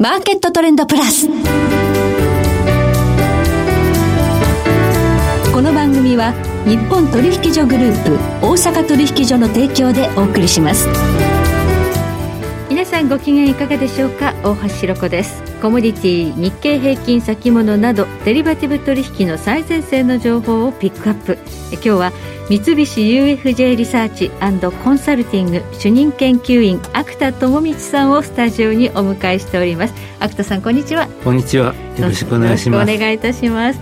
[0.00, 1.28] マーケットトレンドプラス。
[1.28, 1.34] こ
[5.60, 6.32] の番組は
[6.66, 10.88] 日本取引所グループ大阪取引所の提供でお送りします。
[12.70, 14.32] 皆さんご機嫌いかがでしょうか？
[14.42, 21.36] 大橋ひろ子ですコモディティ日経平均先物などデリバティブ取引の最前線の情報をピックアップ。
[21.72, 22.12] 今日は
[22.48, 24.30] 三菱 UFJ リサーチ
[24.82, 29.94] コンサルティング主任研究員芥田智光さんをスタジオにお迎えしております。
[30.18, 31.08] 芥田さんこんにちは。
[31.22, 31.74] こんにちは。
[31.98, 32.90] よろしくお願いします。
[32.90, 33.80] お願いいたします。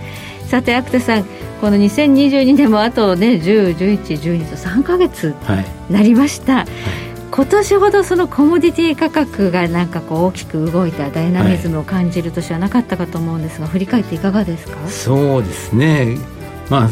[0.49, 1.23] さて芥田さん
[1.61, 5.33] この2022年もあとね10、11、12と3か月
[5.89, 6.69] なりました、はいは
[7.05, 14.87] い今年ほどそのコモディティ価格がなんかこう大きく動いたダイナミズムを感じる年はなかったかと思うんですが、はい、振り返っていかがですか？
[14.87, 16.17] そうですね。
[16.69, 16.89] まあ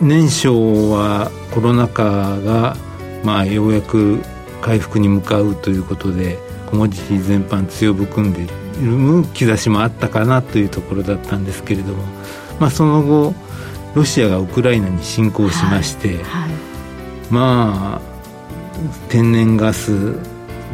[0.00, 2.76] 年初はコロナ禍が
[3.24, 4.20] まあようやく
[4.62, 8.54] 回復に向かうということでコモディティ全般強含んでいる
[9.34, 12.04] 兆しもあったかなというところだったんですけれども、
[12.58, 13.34] まあ、その後
[13.94, 16.16] ロシアがウクライナに侵攻しまして、はい。
[16.24, 16.50] はい、
[17.30, 18.09] まあ
[19.08, 20.14] 天然ガス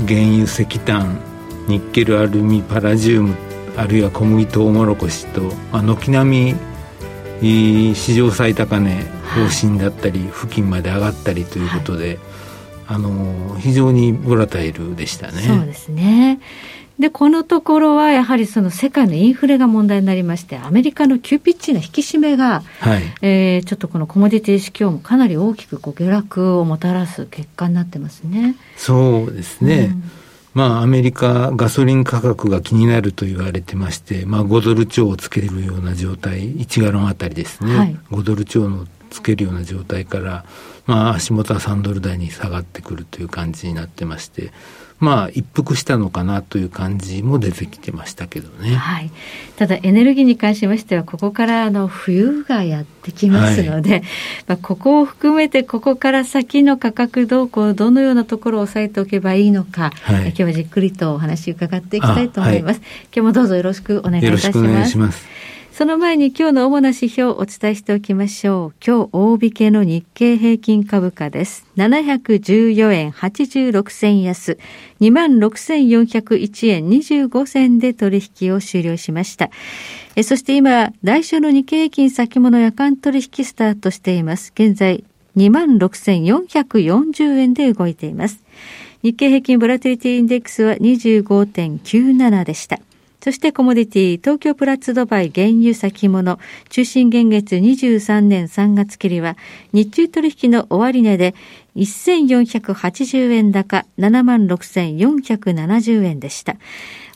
[0.06, 1.20] 原油石炭
[1.68, 3.34] ニッケルアルミパラジウム
[3.76, 6.54] あるいは小麦とうもろこしと、まあ、軒並
[7.42, 9.02] み史上最高値
[9.34, 12.18] 方針だったり、付近まで上がったりということで、はい、
[12.88, 15.42] あの非常にボラタイルでしたね。
[15.42, 16.40] そうですね
[16.98, 28.56] で、このところはやはりその世界のインフレが問題になりまして、アメリカの急ピッチな引き締めが、はい、えー、ちょっとこのコモディティ市況もかなり大きくこう下落をもたらす結果になってますね。
[28.76, 29.90] そうですね。
[29.92, 30.02] うん、
[30.54, 40.46] まあ、アメリカガソリン価格が気になると言われてまして、まあ、5ドル超をつけるような状態、1ガロンあたりですね、はい、5ドル超のつけるような状態から、
[40.86, 44.52] まあ、足元は3ドル台に下がってくるという感じになってまして、
[44.98, 48.74] まあ、一服したのかなという感じも出てきてましたけどね。
[48.74, 49.10] はい。
[49.56, 54.02] ただ、エネルギーに関しましては、ここからあの冬がやってきますので、はい、
[54.46, 62.80] まあ、ここを含めて、ここから先の価格動向、どのようなところを押さえておけばいいのか、はい、今日はじっくりとお話伺っていきたいと思います。
[62.80, 64.38] はい、今日もどうぞよろしくお願いいた
[64.86, 65.26] します。
[65.76, 68.74] その前に今日の主な指標をお伝えしておきましょう。
[68.82, 71.66] 今日大引けの日経平均株価です。
[71.76, 74.56] 714円86銭安、
[75.02, 79.50] 26,401円25銭で取引を終了しました。
[80.14, 84.52] えそして今、来週の日経平均先物夜間取引スタートしています。
[84.54, 85.04] 現在、
[85.36, 88.42] 26,440円で動いています。
[89.02, 92.80] 日経平均ボラティリティインデックスは25.97でした。
[93.26, 96.38] そしてコモディティ、東京プラッツドバイ原油先物、
[96.68, 99.36] 中心現月23年3月切りは、
[99.72, 101.34] 日中取引の終値で
[101.74, 106.54] 1480円高76,470円でした。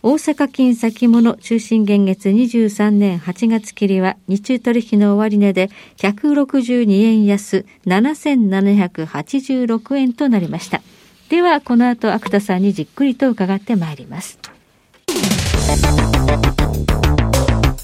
[0.02, 10.82] 大阪金先物中心現月23年8月切りは日中取引の終値で162円安7786円となりました。
[11.28, 14.40] では、この後、芥田さんにじっくりと伺ってまいります。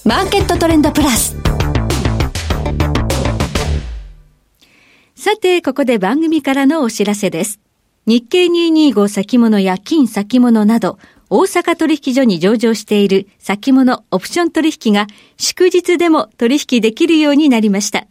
[0.05, 1.37] マーケットトレンドプラス。
[5.15, 7.61] さて、ここで番組からのお知らせです。
[8.07, 10.99] 日経225先物や金先物など、
[11.31, 18.09] 大阪取引所に上場している先物オプション取引が祝日でも取引できるようになりました。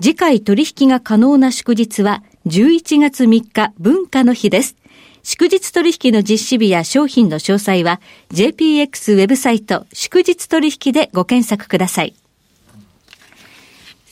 [0.00, 4.74] 次回取引が可能な祝日は11月3日文化の日です。
[5.22, 8.00] 祝日取引の実施日や商品の詳細は
[8.32, 12.21] JPX ウェブサイト祝日取引でご検索ください。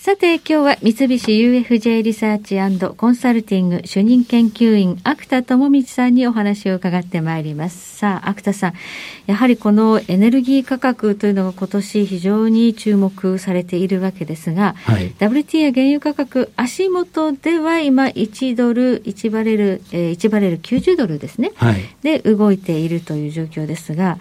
[0.02, 2.56] さて、今日は三菱 UFJ リサーチ
[2.96, 7.98] コンサルティング主任研究員、芥田智光さんにお話を伺ってまいります。
[7.98, 8.72] さあ、芥田さん、
[9.26, 24.16] やはりこのエネルギー価格というのが今年非常に注目されているわけですが、はい、WT や原油価格、足元では今1ドル、1バレル、えー、1バレル90ドルですね、はい、で動いているという状況ですが、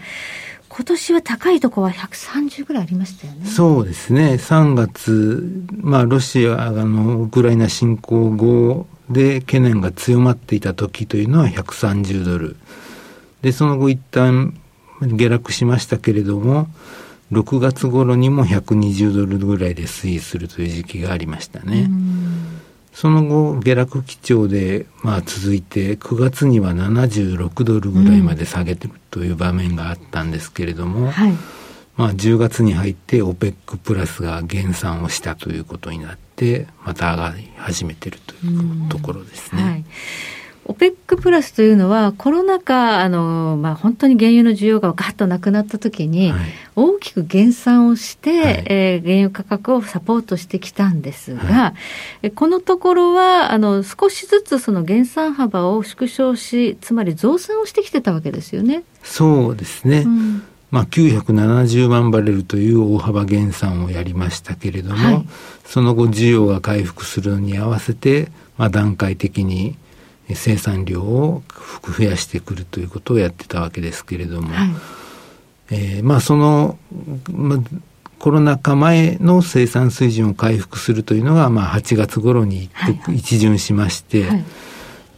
[0.80, 3.46] 今年は高いところは130ぐらいありましたよね。
[3.46, 4.36] そうですね。
[4.36, 12.56] 3月、まあ、ロシアのウクライナ侵攻後で懸念が強まっていた時というのは130ドル。
[13.42, 14.58] で、その後一旦
[15.02, 16.70] 下落しましたけれども、
[17.34, 21.92] 6月頃にも120ドルぐらいで推移するという時期がありましたね。
[22.94, 31.34] その後、下落基調で、まあ、続いて、9月には76ドルぐらいまで下げてるという場面があったんですけれども、うんはい、
[31.96, 39.64] まあ、10月に入って OPEC プラスが減産をしたということになって、また上がり始めてるというところですね。
[39.64, 39.86] はい
[40.70, 46.32] OPEC プラスというのは、コロナ禍、あのまあ、本当に原油の需要がガッとなくなったときに、
[46.76, 51.74] 大きく減産をして、はい、えー、原油価格をサポートしてきたんですが、は
[52.22, 58.84] い、このところはあの少しずつその減産幅を縮小し、つまり増産をしてきてたわけですよね。
[59.04, 60.44] そうですね、うん。
[60.70, 65.26] まあ、970万バレルという大幅減産をやりましたけれども、はい、
[65.66, 69.76] その後需要が回復するのに合わせて、まあ、段階的に
[70.36, 71.44] 生産量を
[71.84, 74.70] 増やしてくるということをやってたわけですけれども、はい、
[75.72, 76.78] えー、まあその、
[77.34, 77.60] まあ、
[78.20, 82.70] コロナ禍前の生産水準を回復するというのが、まあ、8月頃に
[83.14, 84.30] 一巡しまして、はい。
[84.30, 84.44] はい、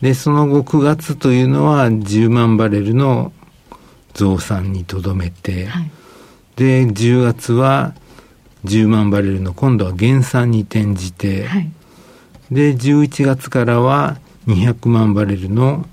[0.02, 3.34] でその後9月というのは10万バレルの
[4.14, 5.92] 増産にとどめて、はい、
[6.56, 7.94] で10月は
[8.66, 11.72] 10万バレルの今度は減産に転じて、はい、
[12.52, 15.86] で11月からは200万バレルの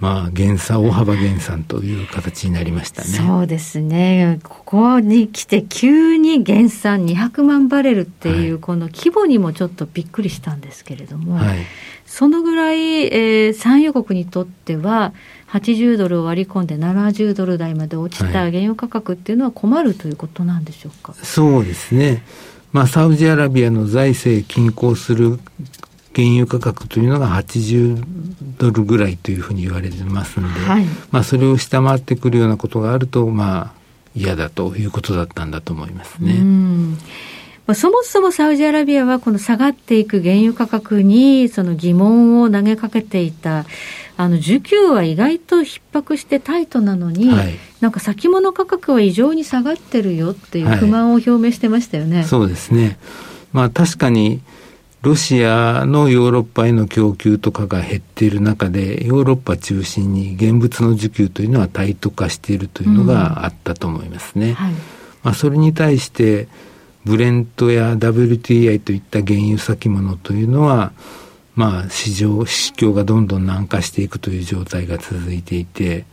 [0.00, 3.08] まあ、減産、大幅減産という形になりましたね。
[3.08, 4.38] そうですね。
[4.44, 11.58] ここに来て急に減産200万バレルっていう、この規模にもちょっとびっくりしたんですけれども、はい、
[12.06, 15.12] そのぐらい、えー、産油国にとっては、
[15.48, 21.10] 80ドルを割り込んで70ドル台まで落ちた原油価格っていうのは困るということなんでしょうか？
[21.10, 22.22] はい、そうですね。
[22.70, 25.40] まあ、サウジアラビアの財政均衡する
[26.18, 28.02] 原油価格というのが80
[28.58, 33.72] ドルぐらいというふうに言われてますんで、はい、まあ、それを下回ってくるようなことがあると、まあ、
[34.16, 36.34] 嫌だということだったんだと思いますね。
[37.74, 43.66] そもそもサウジアラビアはこの下がっていく原油価格にその疑問を投げかけていた、
[44.16, 52.16] あの需給は意外と逼迫してタイトなのに、はい、なんか先物価格は異常に下がってるよっていう不満を表明してましたよね。
[52.16, 52.98] はい、そうですね。
[53.52, 54.40] まあ確かに
[55.08, 64.48] ロシアのヨーロッパへの供給とかが減っている中で、ヨーロッパ中心に現物の需給というのはタイト化しているというのがあったと思いますね。
[64.48, 64.72] うんはい、
[65.22, 66.46] まあ、それに対して、
[67.06, 70.92] ブレントや WTI といった原油先物というのは、
[71.54, 76.04] まあ、市場、市況がどんどん軟化していくという状態が続いていて、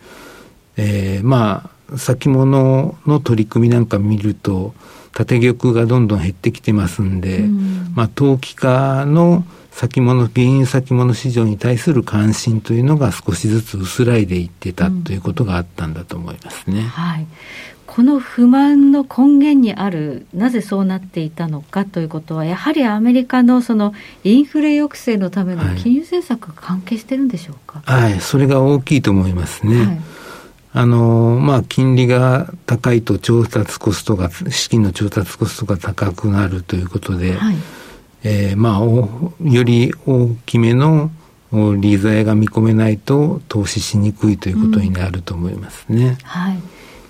[0.77, 4.73] えー、まあ、先物の取り組みなんか見ると、
[5.15, 16.79] 縦玉がどんどん減ってきてますんで、うん、まあ、投機家の先物、原油先物市場に対する関心というのが少しずつ薄らいでいってたということがあったんだと思いますね。
[16.79, 17.27] うん、はい。
[17.87, 23.93] この不満の根源にある、なぜそうなっていたのかということは、やはりアメリカのその
[24.25, 27.81] インフレ抑制のための金融政策が関係してるんでしょうか？
[27.85, 29.85] はい、はい、それが大きいと思いますね。
[29.85, 30.01] はい
[30.77, 37.55] あの、まあ、金利が高いと調達コストが、資金の調達コストが高くなるということで、はい、
[38.25, 41.11] えー、まあ、より大きめの
[41.79, 46.07] 利材が見込めないと投資しにくいということになると思いますね。
[46.07, 46.59] うん、はい。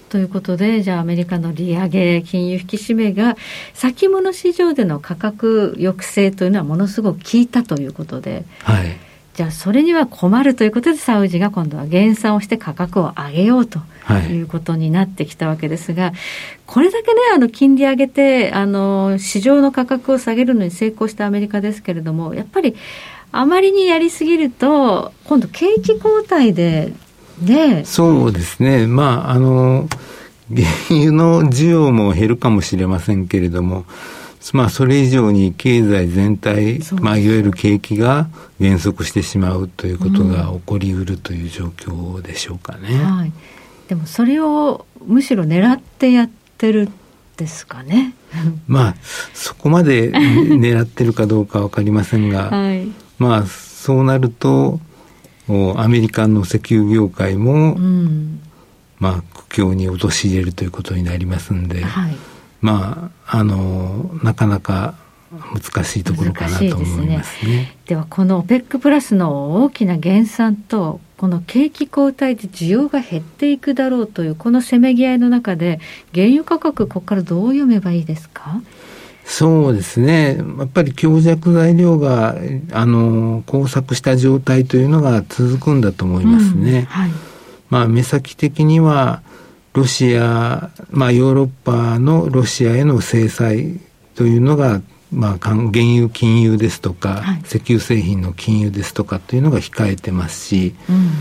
[0.09, 3.35] ということで、じゃあアメリカの利上げ、金融引き締めが、
[3.73, 8.95] 先物市場での価格抑制というのはものすごく効いたということで、はい、
[9.35, 13.79] じゃあそれには困るということでサウジが今度は減産をして価格を上げようと
[14.29, 14.41] い。
[14.41, 16.13] うことになってきたわけですが、はい、
[16.65, 22.75] これだけねあの金利上げてあの市場の価格を下げるのに成功したアメリカですけれどもやっぱり
[23.31, 26.93] あまりにやりすぎると今度景気後退で
[27.41, 28.87] ねそうですね。
[28.87, 29.89] まああの
[30.53, 33.85] 原油の需要も減るかもしれませんけれども
[34.53, 38.27] まあ、それ以上に経済全体、まあ、いわゆる景気が
[38.59, 42.89] 減速してしまうということが起こりうるという状況でしょうかね。
[42.91, 43.33] うんはい、
[43.87, 46.89] でもそれをむしろ狙ってやってる
[47.37, 48.13] ですかね。
[48.67, 48.95] まあ
[49.33, 52.87] そこまで狙ってるかどうか分かりませんが、 はい、
[53.17, 54.79] まあそうなると
[55.75, 58.39] アメリカの石油業界も、うん、
[58.99, 61.83] まあ苦境に陥れるということになりますんで。
[61.83, 62.15] はい
[62.65, 64.95] まあ、あの、なかなか
[65.53, 67.75] 難しいところかなと思いますね。
[67.85, 75.79] で、ね、は、この OPEC プラスの大きな減産と、この景気後退で需要が減っていくだろうという、このせめぎ合いの中で、
[76.13, 78.61] 原油価格、ここからどう読めばいいですか？
[79.25, 80.37] そうですね。
[80.37, 82.35] やっぱり強弱材料が、
[82.71, 86.79] あの、交錯した状態というのが続くんだと思いますね。
[86.79, 87.11] うんはい、
[87.69, 89.21] まあ、目先的には、
[89.75, 93.77] ロシア、まあ、ヨーロッパのロシアへの制裁
[94.15, 101.11] というのが、まあ、原油金融ですとか、はい、石油製品の金融ですとかというのが控えてますし、うん、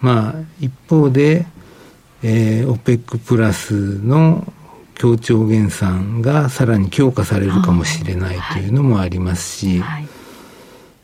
[0.00, 1.44] まあ、一方で、
[2.22, 4.50] えー、OPEC プラスの
[4.94, 10.02] 協調減産がさらに強化されるかもしれないというのもありますし、はい。
[10.02, 10.08] はい、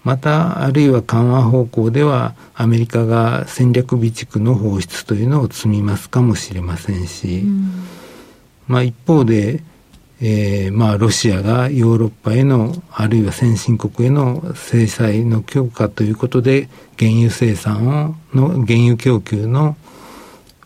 [0.06, 7.72] また、あるいは緩和方向では、アメリカが戦略備蓄の放出というのを積みますかもしれませんし、うん、
[8.68, 9.64] まあ一方で、
[10.20, 19.76] えー、まあロシアがヨーロッパへの、あるいは先進国への制裁の強化ということで、原油生産を、の、原油供給の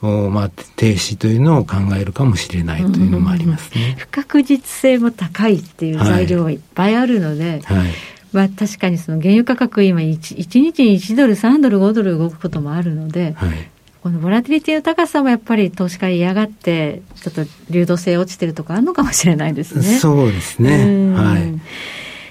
[0.02, 3.96] まあ、停止というのを考えるかもしれないというのもありますね。
[3.98, 7.88] 不確実性も高いっていう材料がいっぱいあるので、はい、はい
[8.32, 13.70] まあ、確かにその原油価格、今1、1日に1ドル、3ドル、5ドル動くこともあるので、はい、
[14.02, 19.82] このボラティリティの高さもやっぱり投資家嫌がって、ちょっと流動性落ちてるとかあるのかもしれないですね。
[19.98, 21.12] そうですね。
[21.14, 21.60] はい。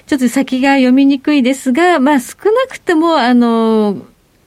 [0.08, 4.02] ちょっと先が読みにくいですが、まあ少なくとも、あの、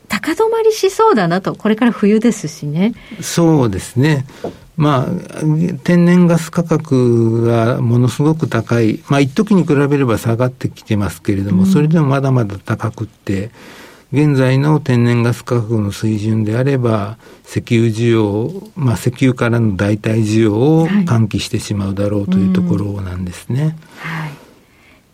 [0.09, 2.94] 高止まりしそうだなと、これから冬ですしね。
[3.21, 4.26] そうですね。
[4.76, 5.40] まあ、
[5.84, 13.50] 天然ガス価格がものすごく高い、まあ、一時に比べれば下がってきてますけれども、うん、それでもまだまだ高くって、
[14.12, 23.60] 現在の天然ガス価格の水準であれば、石油需要、まあ、石油からの代替需要を喚起してしまうだろうというところなんですね。
[23.60, 24.42] はい、うんはい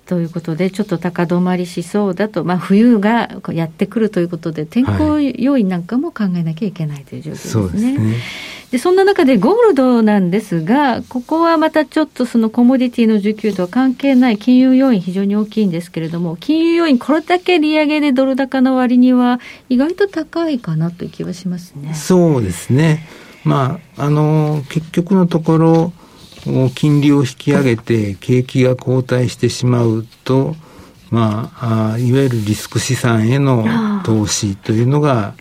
[0.09, 7.99] ということで、ちょっと高止まりしそうだと、まあ、冬がやってくるということで、天候要因なんかも考えなきゃいけないという状況ですね。
[7.99, 8.17] はい、
[8.71, 21.95] でそんな中でゴールドなんですが、ここはまたちょっとそのコモディティの需給とは関係ない金融要因、非常に大きいんですけれども、金融要因、これだけ利上げでドル高の割には、意外と高いかなという気はしますね。
[21.95, 23.07] そうですね。
[23.43, 25.93] まあ、あの、結局のところ、
[26.75, 30.57] 金利を引き上げて景気が後退してしまうと、
[31.11, 33.65] まあ、あいわゆるリスク資産への
[34.05, 35.35] 投資というのが、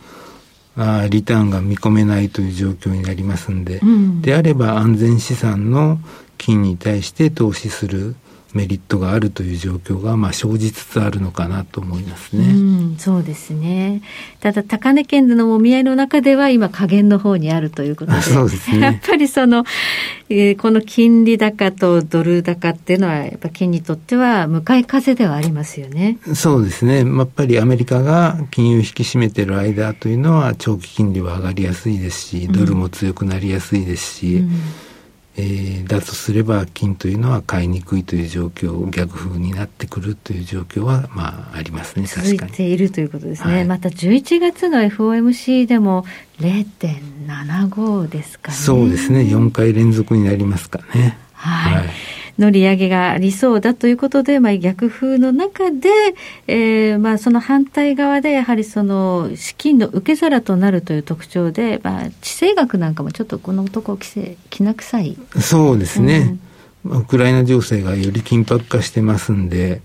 [0.77, 5.99] あリターンが見込めないという状況になりますんで、うん、であれば安全資産の
[6.37, 8.15] 金に対して投資する
[8.57, 12.45] メリットがあるという状況が、まあ、生じつつあるのかなと思いますね。
[12.45, 12.51] う
[12.95, 14.01] ん、そうですね。
[14.39, 19.63] ただ、高値圏でのもみ合いの中では、今、加減の方にあるということで、そうですね、 やっぱりその、
[20.29, 26.17] えー、この金利高とドル高っていうのは、やっぱ金にとっては向かい風ではありますよね。
[26.33, 27.05] そうですね。
[27.05, 34.51] やっぱりアメリカが金融引き締めてる間というのは、長期金利は上がりやすいですし、ドルも強くなりやすいですし、うん
[35.39, 46.05] えー、だとすれば金というのは買いにくいという状況逆風になってくるという状況はまあありますね続いているということですね、はい、また11月の FOMC でも
[46.39, 48.57] 0.75ですかね。
[48.57, 49.21] そうですね。
[49.21, 51.17] 4回連続になりますかね。
[51.33, 55.89] はい、はいの利上げがありそうだということで、まあ、逆風の中で、
[56.47, 65.17] えーまあ、その反対側でやはりその資金の受け皿となるという特徴で、まあ、地政学なんかもちょっとこの男規制きな臭い。
[65.39, 66.37] そうですね、
[66.85, 69.81] うん、ウクライナ情勢がより緊迫化してますんで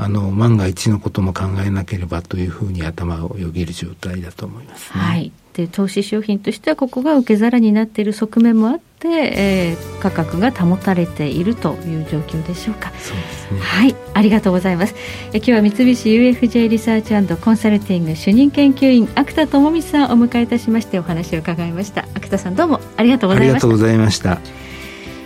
[0.00, 5.32] あの万が一のことも考えなければというふうに頭をよぎる状態だと思います、ね、はい。
[5.54, 12.92] で投資商品としてはここが受け皿になっている側面もあって、えー、価格が保たれているという状況でしょうか。
[13.00, 13.60] そうですね。
[13.60, 13.96] はい。
[14.14, 14.94] ありがとうございます。
[15.32, 22.02] え今日は三菱 UFJ リサーチコンサルティング主任研究員芥田智光さんをお迎えいたしましてお話を伺いました。
[22.14, 23.66] 芥田さんどうもありがとうございました。
[23.66, 24.38] ありがとうございました。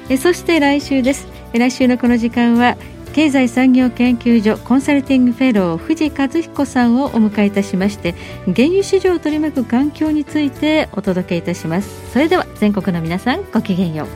[0.08, 1.26] えそして来週です。
[1.52, 2.78] 来週のこの時間は
[3.12, 8.14] 経済産業研究所コンサルティングフェロー藤和彦さんをお迎えいたしまして
[8.44, 14.08] 原油市場を取り巻く環境についてお届けいたしますそれでは全国の皆さんごきげんよう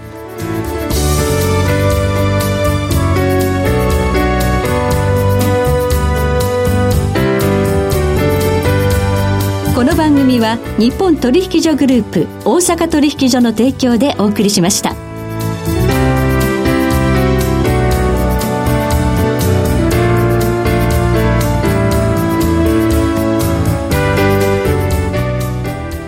[9.74, 15.05] この番組は日本取引所グループ大阪取引所の提供でお送りしました。